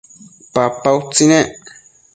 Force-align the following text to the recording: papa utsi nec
papa 0.53 0.89
utsi 0.99 1.23
nec 1.31 1.49